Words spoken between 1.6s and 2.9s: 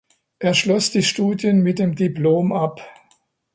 mit dem Diplom ab.